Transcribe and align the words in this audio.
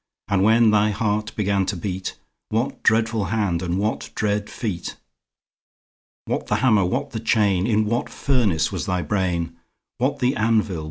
10 0.29 0.39
And 0.39 0.43
when 0.43 0.71
thy 0.71 0.89
heart 0.89 1.31
began 1.35 1.63
to 1.67 1.75
beat, 1.75 2.17
What 2.49 2.81
dread 2.81 3.09
hand 3.09 3.61
and 3.61 3.77
what 3.77 4.09
dread 4.15 4.49
feet? 4.49 4.95
What 6.25 6.47
the 6.47 6.55
hammer? 6.55 6.83
what 6.85 7.11
the 7.11 7.19
chain? 7.19 7.67
In 7.67 7.85
what 7.85 8.09
furnace 8.09 8.71
was 8.71 8.87
thy 8.87 9.03
brain? 9.03 9.57
What 9.99 10.17
the 10.17 10.35
anvil? 10.35 10.79